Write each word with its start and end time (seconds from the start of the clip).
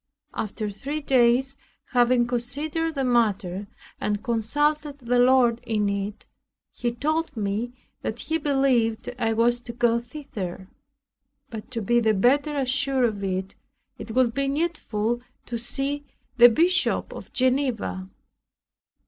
After 0.33 0.71
three 0.71 0.99
days, 0.99 1.55
having 1.91 2.25
considered 2.25 2.95
the 2.95 3.03
matter, 3.03 3.67
and 3.99 4.23
consulted 4.23 4.97
the 4.97 5.19
Lord 5.19 5.59
in 5.63 5.89
it, 5.89 6.25
he 6.71 6.91
told 6.91 7.37
me 7.37 7.73
that 8.01 8.21
he 8.21 8.39
believed 8.39 9.11
I 9.19 9.33
was 9.33 9.59
to 9.61 9.71
go 9.71 9.99
thither; 9.99 10.69
but 11.51 11.69
to 11.69 11.83
be 11.83 11.99
the 11.99 12.15
better 12.15 12.57
assured 12.57 13.05
of 13.05 13.23
it, 13.23 13.53
it 13.99 14.09
would 14.15 14.33
be 14.33 14.47
needful 14.47 15.21
to 15.45 15.59
see 15.59 16.03
the 16.35 16.49
Bishop 16.49 17.13
of 17.13 17.31
Geneva. 17.31 18.09